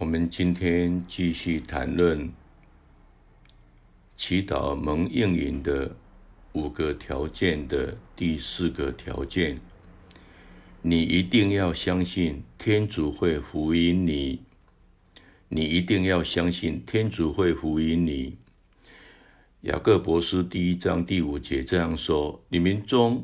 [0.00, 2.32] 我们今天继续谈论
[4.16, 5.94] 祈祷蒙应允的
[6.54, 9.60] 五个条件的第四个条件，
[10.80, 14.40] 你一定要相信天主会福音你。
[15.50, 18.38] 你一定要相信天主会福音你。
[19.60, 23.22] 雅各伯斯第一章第五节这样说：你们中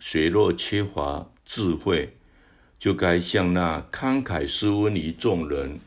[0.00, 2.16] 谁若缺乏智慧，
[2.80, 5.78] 就该向那慷慨施恩于众人。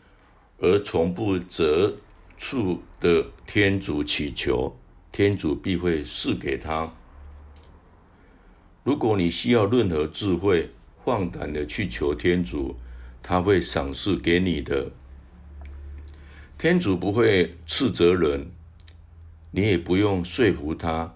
[0.63, 1.93] 而从不折
[2.37, 4.73] 处的天主祈求，
[5.11, 6.89] 天主必会赐给他。
[8.81, 10.71] 如果你需要任何智慧，
[11.03, 12.77] 放胆的去求天主，
[13.21, 14.89] 他会赏赐给你的。
[16.57, 18.49] 天主不会斥责人，
[19.51, 21.13] 你也不用说服他。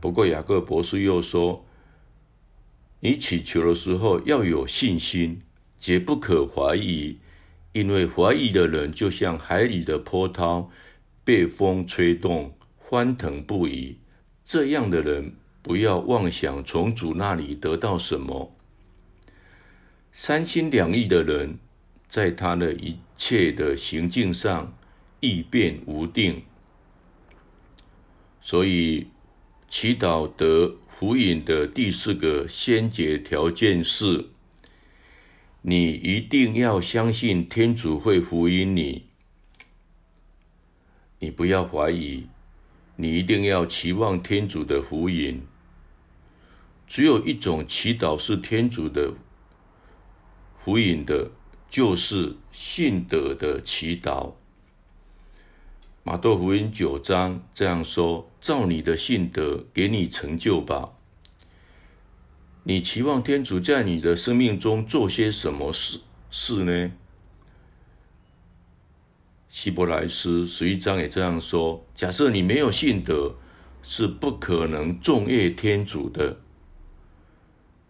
[0.00, 1.66] 不过雅各博士又说，
[3.00, 5.42] 你祈求的时候要有信心，
[5.78, 7.18] 绝不可怀疑。
[7.72, 10.70] 因为怀疑的人就像海里的波涛，
[11.22, 13.98] 被风吹动，翻腾不已。
[14.44, 18.56] 这样的人不要妄想从主那里得到什么。
[20.12, 21.58] 三心两意的人，
[22.08, 24.76] 在他的一切的行径上
[25.20, 26.42] 易变无定。
[28.40, 29.06] 所以，
[29.68, 34.30] 祈祷得福音的第四个先决条件是。
[35.62, 39.04] 你一定要相信天主会福音你，
[41.18, 42.26] 你不要怀疑，
[42.96, 45.42] 你一定要期望天主的福音。
[46.86, 49.12] 只有一种祈祷是天主的
[50.58, 51.30] 福音的，
[51.68, 54.32] 就是信德的祈祷。
[56.02, 60.94] 马窦福音九章这样说：“照你的信德，给你成就吧。”
[62.62, 66.00] 你期望天主在你的生命中做些什么事
[66.30, 66.92] 事呢？
[69.48, 73.34] 希伯来书十一章也这样说：假设你没有信德，
[73.82, 76.38] 是不可能颂悦天主的。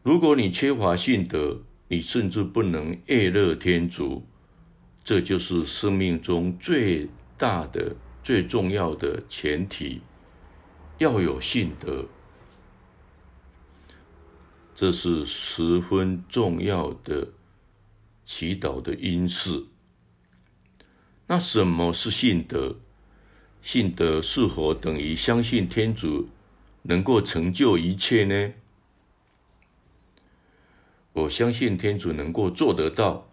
[0.03, 4.25] 如果你缺乏信德，你甚至不能悦乐天主。
[5.03, 10.01] 这就是生命中最大的、最重要的前提，
[10.99, 12.07] 要有信德。
[14.81, 17.29] 这是十分重要的
[18.25, 19.67] 祈祷的因式。
[21.27, 22.77] 那什么是信德？
[23.61, 26.31] 信德是否等于相信天主
[26.81, 28.55] 能够成就一切呢？
[31.13, 33.29] 我相信天主能够做得到，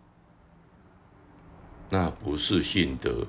[1.90, 3.26] 那不是信德。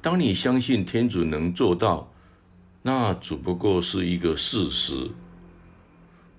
[0.00, 2.10] 当你相信天主能做到，
[2.80, 5.10] 那只不过是一个事实。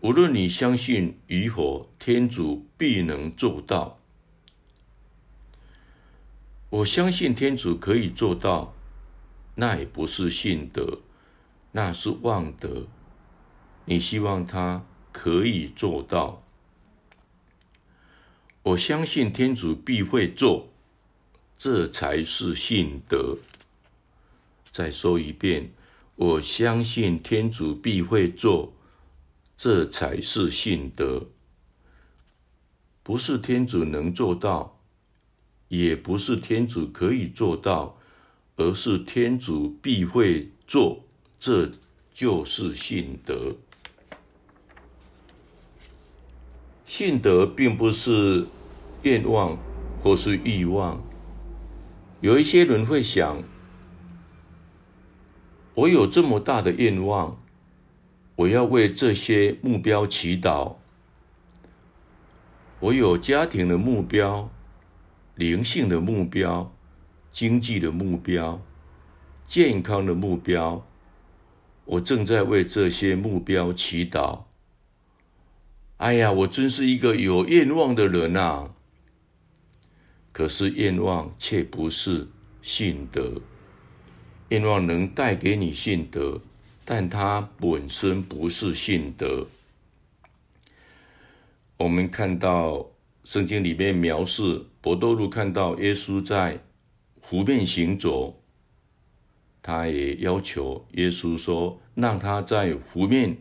[0.02, 4.00] 无论你相信与否，天主必能做到。
[6.70, 8.74] 我相信天主可以做到，
[9.56, 11.00] 那也不是信德，
[11.74, 12.88] 那是望德。
[13.86, 16.44] 你希望他可以做到，
[18.64, 20.70] 我相信天主必会做，
[21.58, 23.38] 这才是信德。
[24.72, 25.72] 再说一遍，
[26.16, 28.72] 我相信天主必会做。
[29.62, 31.28] 这才是信德，
[33.04, 34.80] 不是天主能做到，
[35.68, 37.98] 也不是天主可以做到，
[38.56, 41.04] 而是天主必会做，
[41.42, 41.70] 这
[42.14, 43.58] 就是信德。
[46.86, 48.48] 信德并不是
[49.04, 49.58] 愿望
[50.02, 51.04] 或是欲望。
[52.22, 53.44] 有一些人会想，
[55.74, 57.38] 我有这么大的愿望。
[58.50, 60.78] 我要为这些目标祈祷。
[62.80, 64.50] 我有家庭的目标、
[65.36, 66.74] 灵性的目标、
[67.32, 68.60] 经济的目标、
[69.46, 70.84] 健康的目标。
[71.86, 74.46] 我正在为这些目标祈祷。
[75.98, 78.74] 哎呀，我真是一个有愿望的人啊！
[80.32, 82.28] 可是愿望却不是
[82.64, 83.44] 信德。
[84.48, 86.42] 愿望能带给你信德。
[86.92, 89.46] 但它本身不是信德。
[91.78, 92.84] 我们看到
[93.24, 96.60] 圣经里面描述，伯多禄看到耶稣在
[97.22, 98.42] 湖面行走，
[99.62, 103.38] 他也要求耶稣说，让他在湖面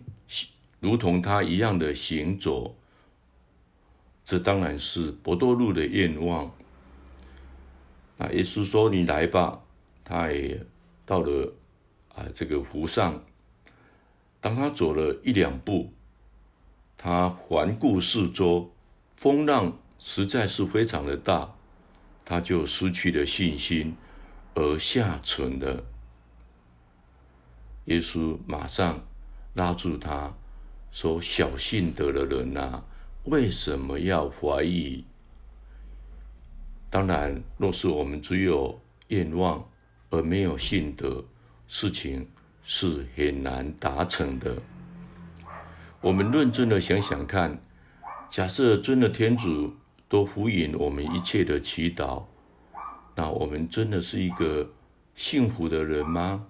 [0.81, 2.77] 如同他一样的行走。
[4.27, 6.55] 这当然是伯多禄的愿望。
[8.19, 9.63] 那耶稣说：“你来吧。”
[10.05, 10.63] 他也
[11.07, 11.55] 到了
[12.15, 13.25] 啊这个湖上。
[14.41, 15.93] 当他走了一两步，
[16.97, 18.73] 他环顾四周，
[19.17, 21.55] 风浪实在是非常的大。
[22.25, 23.97] 他就失去了信心，
[24.55, 25.83] 而下沉了。
[27.87, 29.01] 耶稣马上
[29.55, 30.35] 拉住他，
[30.93, 32.85] 说：“小信德的人啊，
[33.25, 35.03] 为什么要怀疑？”
[36.91, 39.67] 当然，若是我们只有愿望
[40.11, 41.25] 而没有信德，
[41.67, 42.29] 事情
[42.71, 44.55] 是很难达成的。
[46.03, 47.59] 我们认真的想想看，
[48.29, 49.75] 假设真的天主
[50.07, 52.25] 都福音我们一切的祈祷，
[53.15, 54.71] 那我们真的是一个
[55.15, 56.45] 幸福的人吗？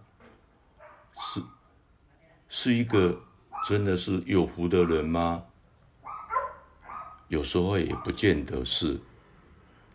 [1.20, 1.40] 是，
[2.48, 3.20] 是一个
[3.64, 5.44] 真的是有福的人吗？
[7.28, 8.98] 有时候也不见得是。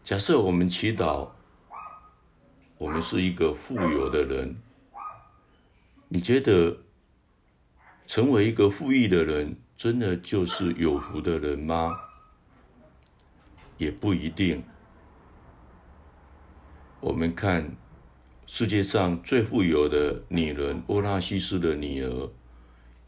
[0.05, 1.27] 假设我们祈祷，
[2.77, 4.55] 我们是一个富有的人，
[6.13, 6.77] 你觉得
[8.05, 11.91] 成为一个富裕的人，真的就是有福的人吗？
[13.79, 14.63] 也不一定。
[16.99, 17.75] 我们看。
[18.45, 22.29] 世界上最富有的女人欧纳西斯的女儿，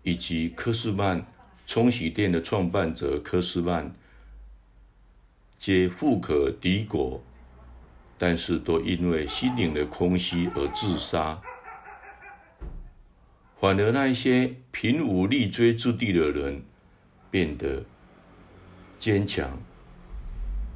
[0.02, 1.24] 以及科斯曼
[1.68, 3.94] 冲洗店的创办者科斯曼，
[5.60, 7.22] 皆富可敌国，
[8.18, 11.40] 但是都因为心灵的空虚而自杀。
[13.60, 16.62] 反而那一些贫无立锥之地的人，
[17.32, 17.84] 变得
[19.00, 19.58] 坚强，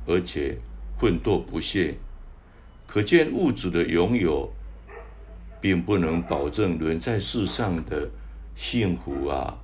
[0.07, 0.57] 而且
[0.97, 1.95] 奋斗不懈。
[2.87, 4.51] 可见物质的拥有，
[5.61, 8.09] 并不能保证人在世上的
[8.55, 9.59] 幸福啊！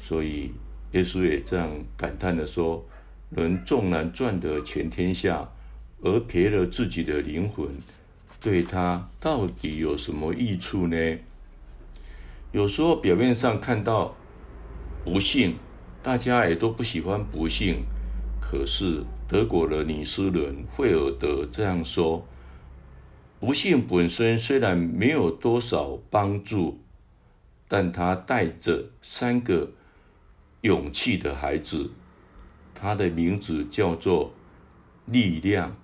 [0.00, 0.52] 所以
[0.92, 2.86] 耶稣也这样感叹地说
[3.34, 5.48] ：“人纵然赚得全天下，
[6.02, 7.66] 而赔了自己的灵魂，
[8.40, 10.96] 对他到底有什么益处呢？”
[12.54, 14.14] 有时候表面上看到
[15.04, 15.56] 不幸，
[16.00, 17.84] 大家也都不喜欢不幸，
[18.40, 19.02] 可是。
[19.26, 22.24] 德国的女诗人惠尔德这样说
[23.40, 26.78] ：“不幸本身虽然没有多少帮助，
[27.66, 29.72] 但他带着三个
[30.60, 31.90] 勇气的孩子，
[32.74, 34.34] 他的名字叫做
[35.06, 35.74] 力量、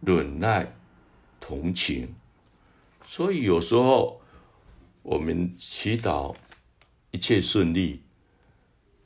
[0.00, 0.74] 忍耐、
[1.40, 2.14] 同情。
[3.06, 4.20] 所以有时候
[5.06, 6.34] 我们祈祷
[7.12, 8.02] 一切顺利，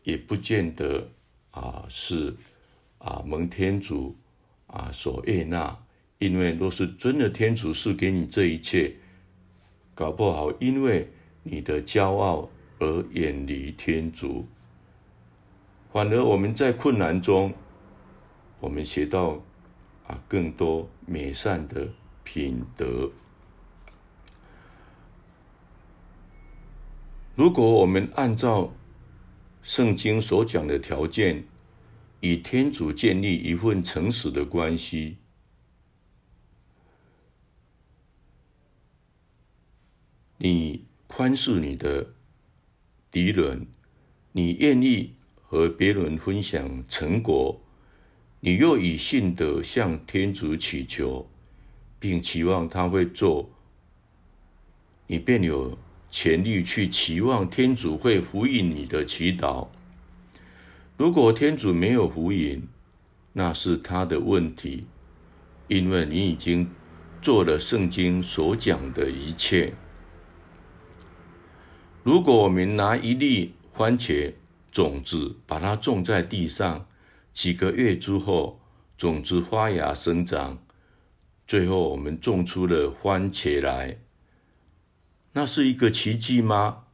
[0.02, 1.10] 也不见得
[1.50, 2.34] 啊是。”
[3.00, 4.14] 啊，蒙天主
[4.66, 5.74] 啊所悦纳，
[6.18, 8.94] 因为若是真的天主是给你这一切，
[9.94, 11.10] 搞不好因为
[11.42, 14.46] 你的骄傲而远离天主。
[15.90, 17.54] 反而我们在困难中，
[18.60, 19.42] 我们学到
[20.06, 21.88] 啊更多美善的
[22.22, 23.10] 品德。
[27.40, 28.70] 如果我们按照
[29.62, 31.42] 圣经所讲的条件，
[32.20, 35.16] 与天主建立一份诚实的关系，
[40.36, 42.12] 你宽恕你的
[43.10, 43.66] 敌人，
[44.32, 47.58] 你愿意和别人分享成果，
[48.40, 51.26] 你又以信德向天主祈求，
[51.98, 53.48] 并期望他会做，
[55.06, 55.78] 你便有
[56.10, 59.68] 全力去期望天主会回应你的祈祷。
[60.96, 62.66] 如果天主没有福音，
[63.32, 64.84] 那是他的问题，
[65.68, 66.68] 因为你已经
[67.22, 69.72] 做了圣经所讲的一切。
[72.02, 74.32] 如果我们拿一粒番茄
[74.72, 76.86] 种子，把它种在地上，
[77.32, 78.60] 几个月之后，
[78.98, 80.58] 种子发芽生长，
[81.46, 83.98] 最后我们种出了番茄来，
[85.32, 86.84] 那是一个奇迹吗？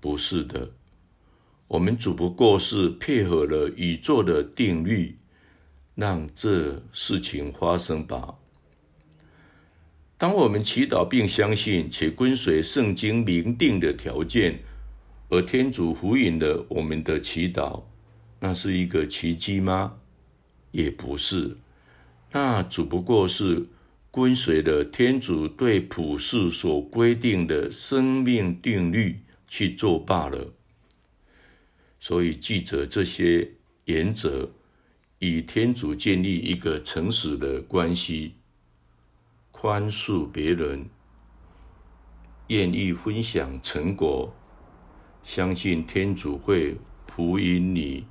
[0.00, 0.70] 不是的。
[1.68, 5.18] 我们只不过是配合了宇宙的定律，
[5.94, 8.34] 让这事情发生吧。
[10.18, 14.60] 当我们祈祷并相信且跟随圣经明定的条件，
[15.28, 17.84] 而天主回应了我们的祈祷，
[18.40, 19.96] 那是一个奇迹吗？
[20.72, 21.56] 也不是，
[22.32, 23.66] 那只不过是
[24.12, 30.52] 跟随了天主对普世所规定的生命定律去做罢了。
[32.00, 33.52] 所以，记着这些
[33.84, 34.50] 原则，
[35.18, 38.34] 与天主建立一个诚实的关系，
[39.50, 40.86] 宽恕别人，
[42.48, 44.34] 愿意分享成果，
[45.22, 46.74] 相信天主会
[47.06, 48.04] 福音你。